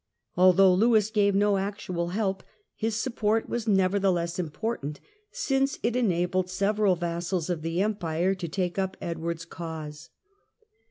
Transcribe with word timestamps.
Although 0.35 0.73
Lewis 0.73 1.11
gave 1.11 1.35
no 1.35 1.57
actual 1.57 2.07
help, 2.07 2.41
his 2.73 2.95
support 2.95 3.47
was 3.47 3.67
nevertheless 3.67 4.39
important, 4.39 4.99
since 5.31 5.77
it 5.83 5.95
enabled 5.95 6.49
several 6.49 6.95
vassals 6.95 7.51
of 7.51 7.61
the 7.61 7.83
Empire 7.83 8.33
to 8.33 8.47
take 8.47 8.79
up 8.79 8.97
Edward's 8.99 9.45
cause. 9.45 10.09